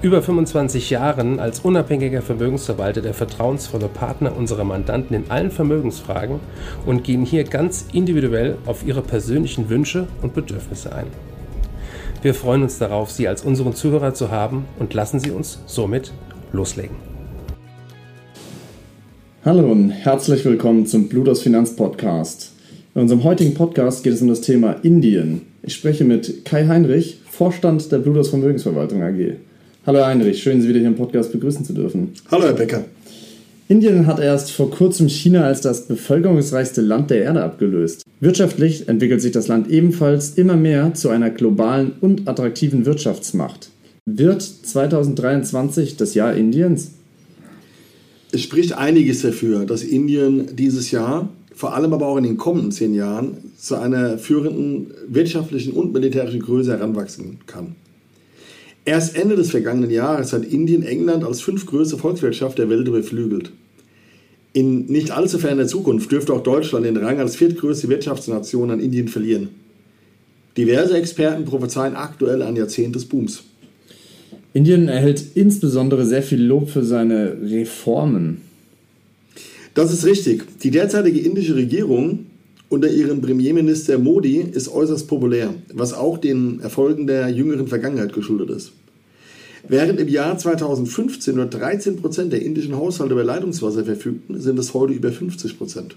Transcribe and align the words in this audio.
über 0.00 0.22
25 0.22 0.90
Jahren 0.90 1.40
als 1.40 1.60
unabhängiger 1.60 2.22
Vermögensverwalter 2.22 3.02
der 3.02 3.14
vertrauensvolle 3.14 3.88
Partner 3.88 4.36
unserer 4.36 4.62
Mandanten 4.62 5.16
in 5.16 5.28
allen 5.28 5.50
Vermögensfragen 5.50 6.38
und 6.86 7.02
gehen 7.02 7.24
hier 7.24 7.42
ganz 7.42 7.86
individuell 7.92 8.58
auf 8.64 8.86
ihre 8.86 9.02
persönlichen 9.02 9.68
Wünsche 9.68 10.06
und 10.22 10.34
Bedürfnisse 10.34 10.94
ein. 10.94 11.06
Wir 12.22 12.34
freuen 12.34 12.62
uns 12.62 12.78
darauf, 12.78 13.10
Sie 13.10 13.26
als 13.26 13.42
unseren 13.42 13.74
Zuhörer 13.74 14.14
zu 14.14 14.30
haben 14.30 14.66
und 14.78 14.94
lassen 14.94 15.18
Sie 15.18 15.32
uns 15.32 15.58
somit 15.66 16.12
loslegen. 16.52 16.96
Hallo 19.44 19.70
und 19.70 19.90
herzlich 19.90 20.44
willkommen 20.44 20.86
zum 20.86 21.08
Bluters 21.08 21.42
Finanz 21.42 21.74
Podcast. 21.74 22.52
In 22.94 23.02
unserem 23.02 23.24
heutigen 23.24 23.54
Podcast 23.54 24.04
geht 24.04 24.12
es 24.12 24.22
um 24.22 24.28
das 24.28 24.42
Thema 24.42 24.76
Indien. 24.82 25.42
Ich 25.62 25.74
spreche 25.74 26.04
mit 26.04 26.44
Kai 26.44 26.68
Heinrich, 26.68 27.18
Vorstand 27.28 27.90
der 27.90 27.98
Bluters 27.98 28.28
Vermögensverwaltung 28.28 29.02
AG. 29.02 29.38
Hallo 29.88 30.04
Heinrich, 30.04 30.42
schön, 30.42 30.60
Sie 30.60 30.68
wieder 30.68 30.80
hier 30.80 30.88
im 30.88 30.96
Podcast 30.96 31.32
begrüßen 31.32 31.64
zu 31.64 31.72
dürfen. 31.72 32.10
Hallo 32.30 32.44
Herr 32.44 32.52
Becker. 32.52 32.84
Indien 33.68 34.06
hat 34.06 34.20
erst 34.20 34.50
vor 34.50 34.70
kurzem 34.70 35.08
China 35.08 35.44
als 35.44 35.62
das 35.62 35.86
bevölkerungsreichste 35.86 36.82
Land 36.82 37.08
der 37.08 37.22
Erde 37.22 37.42
abgelöst. 37.42 38.04
Wirtschaftlich 38.20 38.86
entwickelt 38.86 39.22
sich 39.22 39.32
das 39.32 39.48
Land 39.48 39.70
ebenfalls 39.70 40.32
immer 40.32 40.56
mehr 40.56 40.92
zu 40.92 41.08
einer 41.08 41.30
globalen 41.30 41.92
und 42.02 42.28
attraktiven 42.28 42.84
Wirtschaftsmacht. 42.84 43.70
Wird 44.04 44.42
2023 44.42 45.96
das 45.96 46.12
Jahr 46.12 46.34
Indiens? 46.34 46.90
Es 48.30 48.42
spricht 48.42 48.74
einiges 48.74 49.22
dafür, 49.22 49.64
dass 49.64 49.82
Indien 49.82 50.54
dieses 50.54 50.90
Jahr, 50.90 51.30
vor 51.54 51.74
allem 51.74 51.94
aber 51.94 52.08
auch 52.08 52.18
in 52.18 52.24
den 52.24 52.36
kommenden 52.36 52.72
zehn 52.72 52.92
Jahren, 52.92 53.38
zu 53.56 53.76
einer 53.76 54.18
führenden 54.18 54.88
wirtschaftlichen 55.08 55.72
und 55.72 55.94
militärischen 55.94 56.40
Größe 56.40 56.72
heranwachsen 56.72 57.38
kann. 57.46 57.74
Erst 58.88 59.16
Ende 59.16 59.36
des 59.36 59.50
vergangenen 59.50 59.90
Jahres 59.90 60.32
hat 60.32 60.46
Indien 60.46 60.82
England 60.82 61.22
als 61.22 61.42
fünftgrößte 61.42 61.98
Volkswirtschaft 61.98 62.56
der 62.56 62.70
Welt 62.70 62.88
überflügelt. 62.88 63.52
In 64.54 64.86
nicht 64.86 65.10
allzu 65.10 65.38
ferner 65.38 65.66
Zukunft 65.66 66.10
dürfte 66.10 66.32
auch 66.32 66.42
Deutschland 66.42 66.86
den 66.86 66.96
Rang 66.96 67.20
als 67.20 67.36
viertgrößte 67.36 67.90
Wirtschaftsnation 67.90 68.70
an 68.70 68.80
Indien 68.80 69.08
verlieren. 69.08 69.50
Diverse 70.56 70.96
Experten 70.96 71.44
prophezeien 71.44 71.96
aktuell 71.96 72.40
ein 72.40 72.56
Jahrzehnt 72.56 72.94
des 72.94 73.04
Booms. 73.04 73.42
Indien 74.54 74.88
erhält 74.88 75.22
insbesondere 75.34 76.06
sehr 76.06 76.22
viel 76.22 76.42
Lob 76.42 76.70
für 76.70 76.82
seine 76.82 77.36
Reformen. 77.42 78.40
Das 79.74 79.92
ist 79.92 80.06
richtig. 80.06 80.44
Die 80.62 80.70
derzeitige 80.70 81.20
indische 81.20 81.56
Regierung 81.56 82.24
unter 82.68 82.90
ihrem 82.90 83.20
Premierminister 83.20 83.98
Modi 83.98 84.40
ist 84.40 84.68
äußerst 84.68 85.08
populär, 85.08 85.54
was 85.72 85.94
auch 85.94 86.18
den 86.18 86.60
Erfolgen 86.60 87.06
der 87.06 87.28
jüngeren 87.28 87.66
Vergangenheit 87.66 88.12
geschuldet 88.12 88.50
ist. 88.50 88.72
Während 89.66 90.00
im 90.00 90.08
Jahr 90.08 90.36
2015 90.38 91.34
nur 91.34 91.46
13 91.46 91.96
Prozent 91.96 92.32
der 92.32 92.42
indischen 92.42 92.76
Haushalte 92.76 93.14
über 93.14 93.24
Leitungswasser 93.24 93.84
verfügten, 93.84 94.40
sind 94.40 94.58
es 94.58 94.74
heute 94.74 94.92
über 94.92 95.10
50 95.10 95.58
Prozent. 95.58 95.96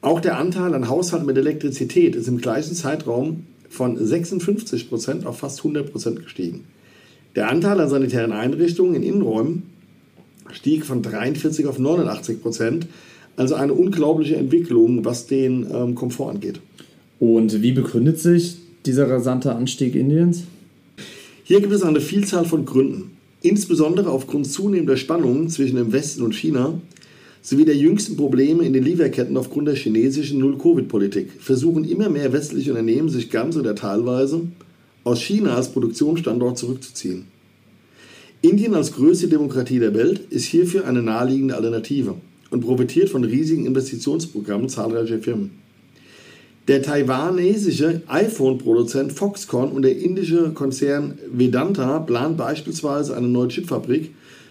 Auch 0.00 0.20
der 0.20 0.38
Anteil 0.38 0.74
an 0.74 0.88
Haushalten 0.88 1.26
mit 1.26 1.38
Elektrizität 1.38 2.14
ist 2.14 2.28
im 2.28 2.38
gleichen 2.38 2.74
Zeitraum 2.74 3.44
von 3.68 4.04
56 4.04 4.88
Prozent 4.88 5.26
auf 5.26 5.38
fast 5.38 5.58
100 5.58 5.90
Prozent 5.90 6.22
gestiegen. 6.22 6.64
Der 7.36 7.48
Anteil 7.48 7.80
an 7.80 7.88
sanitären 7.88 8.32
Einrichtungen 8.32 8.94
in 8.94 9.02
Innenräumen 9.02 9.64
stieg 10.52 10.86
von 10.86 11.02
43 11.02 11.66
auf 11.66 11.78
89 11.78 12.42
Prozent 12.42 12.86
also 13.38 13.54
eine 13.54 13.72
unglaubliche 13.72 14.36
Entwicklung, 14.36 15.04
was 15.04 15.26
den 15.26 15.66
ähm, 15.72 15.94
Komfort 15.94 16.30
angeht. 16.30 16.60
Und 17.20 17.62
wie 17.62 17.72
begründet 17.72 18.18
sich 18.18 18.56
dieser 18.84 19.08
rasante 19.08 19.54
Anstieg 19.54 19.94
Indiens? 19.94 20.42
Hier 21.44 21.60
gibt 21.60 21.72
es 21.72 21.82
eine 21.82 22.00
Vielzahl 22.00 22.44
von 22.44 22.64
Gründen. 22.64 23.12
Insbesondere 23.40 24.10
aufgrund 24.10 24.50
zunehmender 24.50 24.96
Spannungen 24.96 25.48
zwischen 25.48 25.76
dem 25.76 25.92
Westen 25.92 26.22
und 26.22 26.34
China 26.34 26.80
sowie 27.40 27.64
der 27.64 27.76
jüngsten 27.76 28.16
Probleme 28.16 28.64
in 28.64 28.72
den 28.72 28.82
Lieferketten 28.82 29.36
aufgrund 29.36 29.68
der 29.68 29.76
chinesischen 29.76 30.40
Null-Covid-Politik 30.40 31.30
versuchen 31.38 31.84
immer 31.84 32.08
mehr 32.08 32.32
westliche 32.32 32.70
Unternehmen, 32.72 33.08
sich 33.08 33.30
ganz 33.30 33.56
oder 33.56 33.76
teilweise 33.76 34.42
aus 35.04 35.22
China 35.22 35.54
als 35.54 35.70
Produktionsstandort 35.70 36.58
zurückzuziehen. 36.58 37.26
Indien 38.42 38.74
als 38.74 38.92
größte 38.92 39.28
Demokratie 39.28 39.78
der 39.78 39.94
Welt 39.94 40.22
ist 40.30 40.46
hierfür 40.46 40.86
eine 40.86 41.02
naheliegende 41.02 41.54
Alternative 41.54 42.16
und 42.50 42.60
profitiert 42.60 43.10
von 43.10 43.24
riesigen 43.24 43.66
Investitionsprogrammen 43.66 44.68
zahlreicher 44.68 45.18
Firmen. 45.18 45.50
Der 46.68 46.82
taiwanesische 46.82 48.02
iPhone-Produzent 48.08 49.12
Foxconn 49.12 49.72
und 49.72 49.82
der 49.82 49.96
indische 49.98 50.50
Konzern 50.50 51.18
Vedanta 51.32 51.98
planen 52.00 52.36
beispielsweise 52.36 53.16
eine 53.16 53.28
neue 53.28 53.48
Chipfabrik 53.48 54.10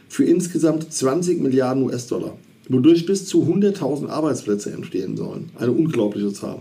für 0.09 0.23
insgesamt 0.23 0.91
20 0.91 1.41
Milliarden 1.41 1.83
US-Dollar, 1.83 2.35
wodurch 2.69 3.05
bis 3.05 3.27
zu 3.27 3.43
100.000 3.43 4.07
Arbeitsplätze 4.07 4.71
entstehen 4.71 5.15
sollen. 5.15 5.49
Eine 5.59 5.71
unglaubliche 5.71 6.33
Zahl. 6.33 6.59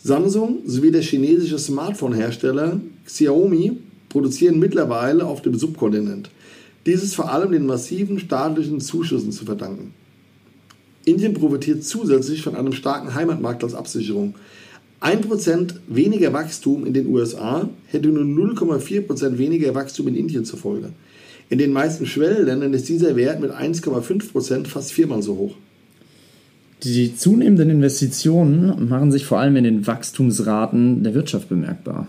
Samsung 0.00 0.58
sowie 0.64 0.92
der 0.92 1.02
chinesische 1.02 1.58
Smartphone-Hersteller 1.58 2.80
Xiaomi 3.04 3.78
produzieren 4.08 4.60
mittlerweile 4.60 5.26
auf 5.26 5.42
dem 5.42 5.56
Subkontinent. 5.56 6.30
Dies 6.86 7.02
ist 7.02 7.16
vor 7.16 7.32
allem 7.32 7.50
den 7.50 7.66
massiven 7.66 8.20
staatlichen 8.20 8.80
Zuschüssen 8.80 9.32
zu 9.32 9.44
verdanken. 9.44 9.92
Indien 11.08 11.34
profitiert 11.34 11.84
zusätzlich 11.84 12.42
von 12.42 12.54
einem 12.54 12.72
starken 12.72 13.14
Heimatmarkt 13.14 13.64
als 13.64 13.74
Absicherung. 13.74 14.34
1% 15.00 15.74
weniger 15.86 16.32
Wachstum 16.32 16.84
in 16.84 16.92
den 16.92 17.06
USA 17.06 17.68
hätte 17.86 18.08
nur 18.08 18.24
0,4% 18.24 19.38
weniger 19.38 19.74
Wachstum 19.74 20.08
in 20.08 20.16
Indien 20.16 20.44
zur 20.44 20.58
Folge. 20.58 20.90
In 21.50 21.58
den 21.58 21.72
meisten 21.72 22.04
Schwellenländern 22.04 22.74
ist 22.74 22.88
dieser 22.88 23.16
Wert 23.16 23.40
mit 23.40 23.52
1,5% 23.52 24.66
fast 24.66 24.92
viermal 24.92 25.22
so 25.22 25.36
hoch. 25.36 25.54
Die 26.82 27.16
zunehmenden 27.16 27.70
Investitionen 27.70 28.88
machen 28.88 29.10
sich 29.10 29.24
vor 29.24 29.38
allem 29.38 29.56
in 29.56 29.64
den 29.64 29.86
Wachstumsraten 29.86 31.02
der 31.02 31.14
Wirtschaft 31.14 31.48
bemerkbar. 31.48 32.06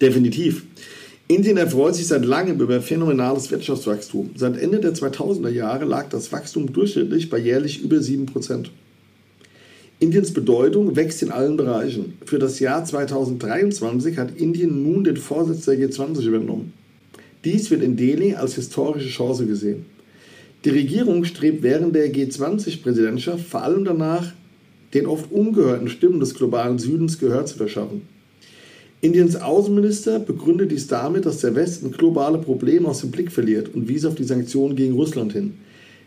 Definitiv. 0.00 0.64
Indien 1.30 1.58
erfreut 1.58 1.94
sich 1.94 2.06
seit 2.06 2.24
langem 2.24 2.58
über 2.58 2.80
phänomenales 2.80 3.50
Wirtschaftswachstum. 3.50 4.30
Seit 4.34 4.56
Ende 4.56 4.80
der 4.80 4.94
2000er 4.94 5.50
Jahre 5.50 5.84
lag 5.84 6.08
das 6.08 6.32
Wachstum 6.32 6.72
durchschnittlich 6.72 7.28
bei 7.28 7.36
jährlich 7.36 7.82
über 7.82 7.96
7%. 7.96 8.68
Indiens 10.00 10.32
Bedeutung 10.32 10.96
wächst 10.96 11.22
in 11.22 11.30
allen 11.30 11.58
Bereichen. 11.58 12.14
Für 12.24 12.38
das 12.38 12.60
Jahr 12.60 12.82
2023 12.82 14.16
hat 14.16 14.38
Indien 14.38 14.82
nun 14.82 15.04
den 15.04 15.18
Vorsitz 15.18 15.66
der 15.66 15.74
G20 15.74 16.26
übernommen. 16.26 16.72
Dies 17.44 17.70
wird 17.70 17.82
in 17.82 17.98
Delhi 17.98 18.34
als 18.34 18.54
historische 18.54 19.10
Chance 19.10 19.44
gesehen. 19.44 19.84
Die 20.64 20.70
Regierung 20.70 21.24
strebt 21.24 21.62
während 21.62 21.94
der 21.94 22.10
G20-Präsidentschaft 22.10 23.44
vor 23.44 23.62
allem 23.62 23.84
danach, 23.84 24.32
den 24.94 25.06
oft 25.06 25.30
ungehörten 25.30 25.90
Stimmen 25.90 26.20
des 26.20 26.32
globalen 26.32 26.78
Südens 26.78 27.18
Gehör 27.18 27.44
zu 27.44 27.58
verschaffen. 27.58 28.00
Indiens 29.00 29.36
Außenminister 29.36 30.18
begründet 30.18 30.72
dies 30.72 30.88
damit, 30.88 31.24
dass 31.24 31.40
der 31.40 31.54
Westen 31.54 31.92
globale 31.92 32.38
Probleme 32.38 32.88
aus 32.88 33.00
dem 33.00 33.12
Blick 33.12 33.30
verliert 33.30 33.72
und 33.72 33.88
wies 33.88 34.04
auf 34.04 34.16
die 34.16 34.24
Sanktionen 34.24 34.74
gegen 34.74 34.94
Russland 34.94 35.32
hin, 35.32 35.54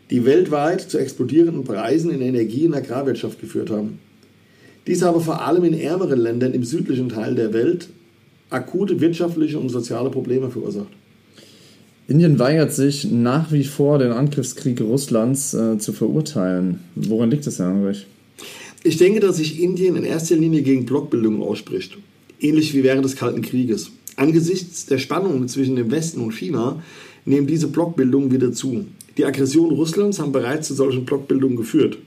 die 0.09 0.25
weltweit 0.25 0.81
zu 0.81 0.97
explodierenden 0.97 1.63
Preisen 1.63 2.11
in 2.11 2.21
Energie- 2.21 2.67
und 2.67 2.73
Agrarwirtschaft 2.73 3.39
geführt 3.39 3.69
haben. 3.69 3.99
Dies 4.87 5.03
habe 5.03 5.21
vor 5.21 5.41
allem 5.41 5.63
in 5.63 5.79
ärmeren 5.79 6.19
Ländern 6.19 6.53
im 6.53 6.65
südlichen 6.65 7.07
Teil 7.07 7.35
der 7.35 7.53
Welt 7.53 7.87
akute 8.49 8.99
wirtschaftliche 8.99 9.57
und 9.57 9.69
soziale 9.69 10.09
Probleme 10.09 10.49
verursacht. 10.49 10.91
Indien 12.09 12.39
weigert 12.39 12.73
sich 12.73 13.09
nach 13.09 13.53
wie 13.53 13.63
vor, 13.63 13.99
den 13.99 14.11
Angriffskrieg 14.11 14.81
Russlands 14.81 15.53
äh, 15.53 15.77
zu 15.77 15.93
verurteilen. 15.93 16.81
Woran 16.95 17.31
liegt 17.31 17.45
Herr 17.45 17.67
Heinrich? 17.67 18.05
Ich 18.83 18.97
denke, 18.97 19.21
dass 19.21 19.37
sich 19.37 19.61
Indien 19.61 19.95
in 19.95 20.03
erster 20.03 20.35
Linie 20.35 20.63
gegen 20.63 20.85
Blockbildung 20.85 21.41
ausspricht 21.41 21.95
ähnlich 22.41 22.73
wie 22.73 22.83
während 22.83 23.05
des 23.05 23.15
Kalten 23.15 23.41
Krieges. 23.41 23.91
Angesichts 24.17 24.85
der 24.85 24.97
Spannungen 24.97 25.47
zwischen 25.47 25.75
dem 25.75 25.91
Westen 25.91 26.21
und 26.21 26.33
China 26.33 26.81
nehmen 27.25 27.47
diese 27.47 27.67
Blockbildungen 27.67 28.31
wieder 28.31 28.51
zu. 28.51 28.85
Die 29.17 29.25
Aggressionen 29.25 29.75
Russlands 29.75 30.19
haben 30.19 30.31
bereits 30.31 30.67
zu 30.67 30.73
solchen 30.73 31.05
Blockbildungen 31.05 31.57
geführt. 31.57 31.97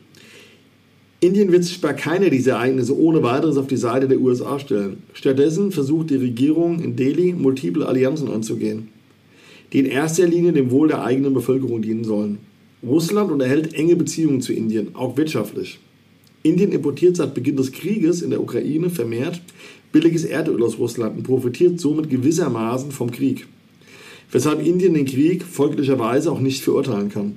Indien 1.20 1.52
wird 1.52 1.64
sich 1.64 1.80
bei 1.80 1.94
keiner 1.94 2.28
dieser 2.28 2.52
Ereignisse 2.52 2.98
ohne 2.98 3.22
weiteres 3.22 3.56
auf 3.56 3.66
die 3.66 3.78
Seite 3.78 4.08
der 4.08 4.20
USA 4.20 4.58
stellen. 4.58 5.02
Stattdessen 5.14 5.72
versucht 5.72 6.10
die 6.10 6.16
Regierung 6.16 6.80
in 6.82 6.96
Delhi 6.96 7.32
multiple 7.32 7.86
Allianzen 7.86 8.30
anzugehen. 8.30 8.88
die 9.72 9.80
in 9.80 9.86
erster 9.86 10.26
Linie 10.26 10.52
dem 10.52 10.70
Wohl 10.70 10.88
der 10.88 11.02
eigenen 11.02 11.34
Bevölkerung 11.34 11.82
dienen 11.82 12.04
sollen. 12.04 12.38
Russland 12.86 13.32
unterhält 13.32 13.74
enge 13.74 13.96
Beziehungen 13.96 14.40
zu 14.40 14.52
Indien, 14.52 14.94
auch 14.94 15.16
wirtschaftlich. 15.16 15.80
Indien 16.44 16.72
importiert 16.72 17.16
seit 17.16 17.32
Beginn 17.32 17.56
des 17.56 17.72
Krieges 17.72 18.20
in 18.20 18.28
der 18.28 18.40
Ukraine 18.40 18.90
vermehrt 18.90 19.40
billiges 19.92 20.24
Erdöl 20.24 20.62
aus 20.62 20.78
Russland 20.78 21.16
und 21.16 21.22
profitiert 21.22 21.80
somit 21.80 22.10
gewissermaßen 22.10 22.90
vom 22.90 23.10
Krieg. 23.10 23.46
Weshalb 24.30 24.64
Indien 24.66 24.92
den 24.92 25.06
Krieg 25.06 25.42
folglicherweise 25.42 26.30
auch 26.30 26.40
nicht 26.40 26.62
verurteilen 26.62 27.08
kann. 27.08 27.36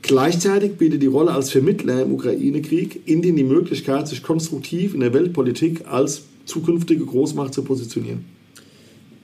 Gleichzeitig 0.00 0.76
bietet 0.76 1.02
die 1.02 1.06
Rolle 1.06 1.32
als 1.32 1.50
Vermittler 1.50 2.02
im 2.02 2.12
Ukraine-Krieg 2.12 3.00
Indien 3.06 3.36
die 3.36 3.44
Möglichkeit, 3.44 4.08
sich 4.08 4.22
konstruktiv 4.22 4.94
in 4.94 5.00
der 5.00 5.12
Weltpolitik 5.12 5.86
als 5.86 6.22
zukünftige 6.46 7.04
Großmacht 7.04 7.52
zu 7.52 7.62
positionieren. 7.62 8.24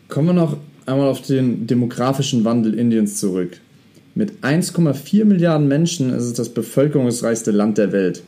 Kommen 0.09 0.29
wir 0.29 0.35
noch 0.35 0.57
einmal 0.85 1.09
auf 1.09 1.23
den 1.23 1.67
demografischen 1.67 2.45
Wandel 2.45 2.75
Indiens 2.75 3.17
zurück. 3.17 3.61
Mit 4.15 4.43
1,4 4.43 5.25
Milliarden 5.25 5.69
Menschen 5.69 6.11
ist 6.11 6.25
es 6.25 6.33
das 6.35 6.49
bevölkerungsreichste 6.51 7.53
Land 7.53 7.79
der 7.79 7.93
Welt. 7.93 8.25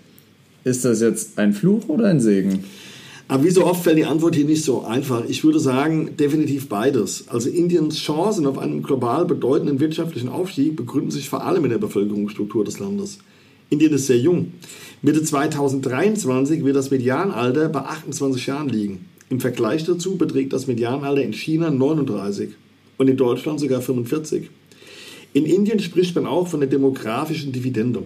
Ist 0.65 0.85
das 0.85 1.01
jetzt 1.01 1.39
ein 1.39 1.53
Fluch 1.53 1.89
oder 1.89 2.07
ein 2.07 2.21
Segen? 2.21 2.65
Aber 3.29 3.45
wie 3.45 3.51
so 3.51 3.65
oft 3.65 3.83
fällt 3.83 3.99
die 3.99 4.05
Antwort 4.05 4.37
hier 4.37 4.45
nicht 4.45 4.63
so 4.65 4.85
einfach. 4.85 5.25
Ich 5.27 5.43
würde 5.43 5.59
sagen, 5.59 6.17
definitiv 6.19 6.69
beides. 6.69 7.29
Also 7.29 7.49
Indiens 7.49 7.97
Chancen 7.97 8.47
auf 8.47 8.59
einen 8.59 8.83
global 8.83 9.25
bedeutenden 9.25 9.81
wirtschaftlichen 9.81 10.29
Aufstieg 10.29 10.77
begründen 10.77 11.11
sich 11.11 11.29
vor 11.29 11.45
allem 11.45 11.65
in 11.65 11.71
der 11.71 11.79
Bevölkerungsstruktur 11.79 12.65
des 12.65 12.79
Landes. 12.79 13.19
Indien 13.71 13.93
ist 13.95 14.07
sehr 14.07 14.19
jung. 14.19 14.53
Mitte 15.01 15.23
2023 15.23 16.63
wird 16.65 16.77
das 16.77 16.91
Medianalter 16.91 17.69
bei 17.71 17.81
28 17.81 18.47
Jahren 18.47 18.69
liegen. 18.69 19.07
Im 19.31 19.41
Vergleich 19.41 19.85
dazu 19.85 20.17
beträgt 20.17 20.53
das 20.53 20.67
Medianalter 20.67 21.23
in 21.23 21.33
China 21.33 21.71
39 21.71 22.51
und 22.99 23.09
in 23.09 23.17
Deutschland 23.17 23.61
sogar 23.61 23.81
45. 23.81 24.51
In 25.33 25.47
Indien 25.47 25.81
spricht 25.81 26.15
man 26.15 26.27
auch 26.27 26.49
von 26.49 26.61
der 26.61 26.69
demografischen 26.69 27.51
Dividende. 27.51 28.03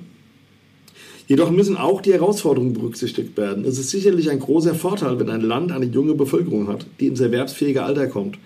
Jedoch 1.29 1.51
müssen 1.51 1.77
auch 1.77 2.01
die 2.01 2.13
Herausforderungen 2.13 2.73
berücksichtigt 2.73 3.37
werden. 3.37 3.65
Es 3.65 3.79
ist 3.79 3.91
sicherlich 3.91 4.31
ein 4.31 4.39
großer 4.39 4.75
Vorteil, 4.75 5.19
wenn 5.19 5.29
ein 5.29 5.41
Land 5.41 5.73
eine 5.73 5.87
junge 5.87 6.15
Bevölkerung 6.15 6.69
hat, 6.69 6.87
die 7.01 7.09
ins 7.09 7.21
erwerbsfähige 7.21 7.83
Alter 7.83 8.07
kommt. 8.07 8.39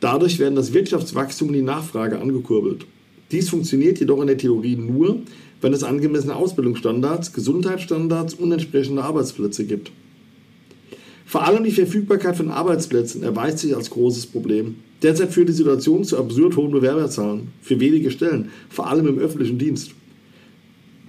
Dadurch 0.00 0.38
werden 0.38 0.56
das 0.56 0.72
Wirtschaftswachstum 0.72 1.48
und 1.48 1.54
die 1.54 1.62
Nachfrage 1.62 2.18
angekurbelt. 2.18 2.86
Dies 3.30 3.50
funktioniert 3.50 4.00
jedoch 4.00 4.20
in 4.20 4.26
der 4.26 4.38
Theorie 4.38 4.76
nur, 4.76 5.18
wenn 5.60 5.72
es 5.72 5.82
angemessene 5.82 6.34
Ausbildungsstandards, 6.34 7.32
Gesundheitsstandards 7.32 8.34
und 8.34 8.52
entsprechende 8.52 9.02
Arbeitsplätze 9.02 9.64
gibt. 9.64 9.92
Vor 11.26 11.46
allem 11.46 11.64
die 11.64 11.70
Verfügbarkeit 11.70 12.36
von 12.36 12.50
Arbeitsplätzen 12.50 13.22
erweist 13.22 13.58
sich 13.58 13.74
als 13.74 13.90
großes 13.90 14.26
Problem. 14.26 14.76
Derzeit 15.02 15.32
führt 15.32 15.48
die 15.48 15.54
Situation 15.54 16.04
zu 16.04 16.18
absurd 16.18 16.56
hohen 16.56 16.70
Bewerberzahlen 16.70 17.48
für 17.60 17.80
wenige 17.80 18.10
Stellen, 18.10 18.50
vor 18.68 18.88
allem 18.88 19.08
im 19.08 19.18
öffentlichen 19.18 19.58
Dienst. 19.58 19.92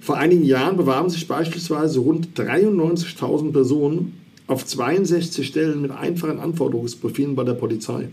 Vor 0.06 0.18
einigen 0.18 0.44
Jahren 0.44 0.76
bewarben 0.76 1.10
sich 1.10 1.26
beispielsweise 1.26 1.98
rund 1.98 2.28
93.000 2.36 3.50
Personen 3.50 4.12
auf 4.46 4.64
62 4.64 5.44
Stellen 5.44 5.82
mit 5.82 5.90
einfachen 5.90 6.38
Anforderungsprofilen 6.38 7.34
bei 7.34 7.42
der 7.42 7.54
Polizei. 7.54 8.10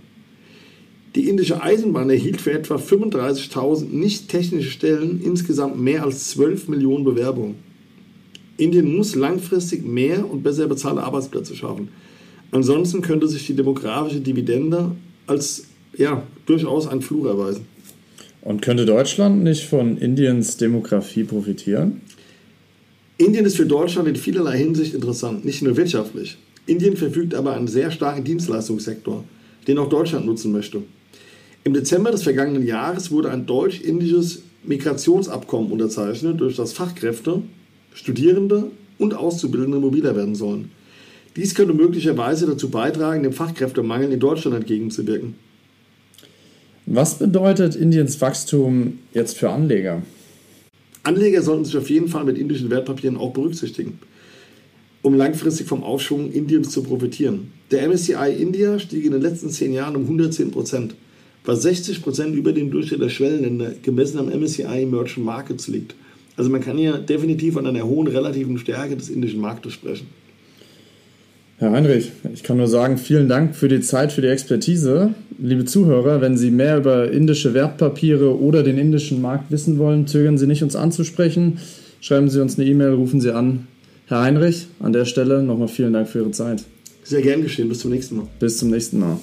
Die 1.14 1.30
indische 1.30 1.62
Eisenbahn 1.62 2.10
erhielt 2.10 2.42
für 2.42 2.52
etwa 2.52 2.78
35.000 2.78 3.90
nicht 3.92 4.28
technische 4.28 4.72
Stellen 4.72 5.22
insgesamt 5.24 5.80
mehr 5.80 6.02
als 6.02 6.32
12 6.32 6.68
Millionen 6.68 7.04
Bewerbungen. 7.04 7.58
Indien 8.58 8.98
muss 8.98 9.14
langfristig 9.14 9.86
mehr 9.86 10.28
und 10.28 10.42
besser 10.42 10.66
bezahlte 10.66 11.04
Arbeitsplätze 11.04 11.56
schaffen. 11.56 11.90
Ansonsten 12.50 13.04
könnte 13.04 13.28
sich 13.28 13.46
die 13.46 13.56
demografische 13.56 14.20
Dividende 14.20 14.96
als 15.28 15.66
ja, 15.96 16.24
durchaus 16.48 16.88
ein 16.88 17.04
Fluch 17.04 17.28
erweisen. 17.28 17.68
Und 18.44 18.62
könnte 18.62 18.86
Deutschland 18.86 19.42
nicht 19.42 19.64
von 19.64 19.98
Indiens 19.98 20.58
Demografie 20.58 21.24
profitieren? 21.24 22.02
Indien 23.18 23.46
ist 23.46 23.56
für 23.56 23.66
Deutschland 23.66 24.10
in 24.10 24.18
vielerlei 24.18 24.58
Hinsicht 24.58 24.94
interessant, 24.94 25.46
nicht 25.46 25.62
nur 25.62 25.78
wirtschaftlich. 25.78 26.38
Indien 26.66 26.98
verfügt 26.98 27.36
aber 27.36 27.56
einen 27.56 27.68
sehr 27.68 27.90
starken 27.90 28.26
Dienstleistungssektor, 28.26 29.24
den 29.68 29.78
auch 29.78 29.88
Deutschland 29.88 30.26
nutzen 30.26 30.52
möchte. 30.52 30.84
Im 31.64 31.74
Dezember 31.74 32.12
des 32.12 32.24
vergangenen 32.24 32.68
Jahres 32.68 33.12
wurde 33.12 33.32
ein 33.32 33.46
deutsch-indisches 33.46 34.44
Migrationsabkommen 34.66 35.72
unterzeichnet, 35.72 36.42
durch 36.42 36.58
das 36.58 36.74
Fachkräfte, 36.74 37.42
Studierende 37.94 38.72
und 38.98 39.14
Auszubildende 39.14 39.80
mobiler 39.80 40.18
werden 40.18 40.36
sollen. 40.36 40.70
Dies 41.38 41.56
könnte 41.56 41.74
möglicherweise 41.74 42.46
dazu 42.46 42.70
beitragen, 42.70 43.24
dem 43.24 43.32
Fachkräftemangel 43.32 44.12
in 44.12 44.20
Deutschland 44.20 44.58
entgegenzuwirken. 44.58 45.36
Was 46.86 47.18
bedeutet 47.18 47.78
Indiens 47.78 48.20
Wachstum 48.20 49.00
jetzt 49.14 49.38
für 49.38 49.50
Anleger? 49.50 50.02
Anleger 51.04 51.42
sollten 51.42 51.64
sich 51.64 51.78
auf 51.78 51.90
jeden 51.90 52.10
Fall 52.10 52.26
mit 52.26 52.38
indischen 52.38 52.70
Wertpapieren 52.70 53.16
auch 53.16 53.32
berücksichtigen, 53.32 54.00
um 55.02 55.16
langfristig 55.16 55.66
vom 55.66 55.82
Aufschwung 55.82 56.30
Indiens 56.34 56.72
zu 56.72 56.84
profitieren. 56.84 57.52
Der 57.72 57.88
MSCI 57.88 58.36
India 58.38 58.80
stieg 58.80 59.06
in 59.06 59.14
den 59.14 59.22
letzten 59.22 59.50
zehn 59.50 59.72
Jahren 59.72 59.96
um 59.96 60.02
110 60.02 60.52
Prozent, 60.52 60.96
was 61.46 61.62
60 61.62 62.02
Prozent 62.02 62.36
über 62.36 62.52
dem 62.52 62.70
Durchschnitt 62.70 63.02
der 63.02 63.10
Schwellenländer 63.10 63.76
gemessen 63.82 64.20
am 64.20 64.28
MSCI 64.28 64.86
Merchant 64.86 65.26
Markets 65.26 65.70
liegt. 65.70 65.96
Also 66.36 66.50
man 66.50 66.60
kann 66.60 66.78
hier 66.78 66.98
definitiv 66.98 67.54
von 67.54 67.66
einer 67.66 67.86
hohen 67.86 68.08
relativen 68.08 68.58
Stärke 68.58 68.98
des 68.98 69.10
indischen 69.10 69.40
Marktes 69.40 69.72
sprechen. 69.72 70.08
Herr 71.58 71.72
Heinrich, 71.72 72.12
ich 72.34 72.44
kann 72.44 72.58
nur 72.58 72.68
sagen, 72.68 72.98
vielen 72.98 73.30
Dank 73.30 73.56
für 73.56 73.68
die 73.68 73.82
Zeit, 73.82 74.12
für 74.12 74.22
die 74.22 74.28
Expertise. 74.28 75.14
Liebe 75.38 75.66
Zuhörer, 75.66 76.20
wenn 76.20 76.36
Sie 76.36 76.52
mehr 76.52 76.78
über 76.78 77.12
indische 77.12 77.54
Wertpapiere 77.54 78.40
oder 78.40 78.64
den 78.64 78.78
indischen 78.78 79.22
Markt 79.22 79.52
wissen 79.52 79.78
wollen, 79.78 80.08
zögern 80.08 80.38
Sie 80.38 80.48
nicht, 80.48 80.64
uns 80.64 80.76
anzusprechen. 80.76 81.60
Schreiben 82.02 82.30
Sie 82.30 82.42
uns 82.42 82.58
eine 82.58 82.68
E-Mail, 82.68 82.94
rufen 82.94 83.22
Sie 83.22 83.32
an. 83.32 83.68
Herr 84.08 84.22
Heinrich, 84.22 84.68
an 84.80 84.94
der 84.94 85.06
Stelle 85.06 85.44
nochmal 85.44 85.68
vielen 85.68 85.94
Dank 85.94 86.10
für 86.10 86.20
Ihre 86.20 86.32
Zeit. 86.32 86.64
Sehr 87.04 87.22
gern 87.22 87.42
geschehen. 87.44 87.70
Bis 87.70 87.80
zum 87.80 87.92
nächsten 87.92 88.18
Mal. 88.18 88.28
Bis 88.40 88.58
zum 88.58 88.70
nächsten 88.70 89.00
Mal. 89.00 89.18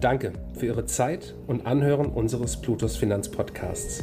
Danke 0.00 0.32
für 0.58 0.66
Ihre 0.66 0.86
Zeit 0.86 1.34
und 1.46 1.66
Anhören 1.66 2.06
unseres 2.06 2.60
Plutos 2.60 2.96
Finanzpodcasts. 2.96 4.02